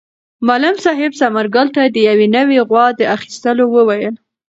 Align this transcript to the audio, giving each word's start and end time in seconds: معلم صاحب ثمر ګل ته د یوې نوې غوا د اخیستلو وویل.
معلم 0.47 0.75
صاحب 0.85 1.09
ثمر 1.19 1.45
ګل 1.55 1.67
ته 1.75 1.81
د 1.95 1.97
یوې 2.09 2.27
نوې 2.35 2.57
غوا 2.67 2.85
د 2.99 3.01
اخیستلو 3.15 3.63
وویل. 3.71 4.15